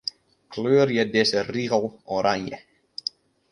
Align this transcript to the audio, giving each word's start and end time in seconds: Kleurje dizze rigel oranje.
Kleurje 0.55 1.03
dizze 1.11 1.39
rigel 1.51 1.85
oranje. 2.17 2.61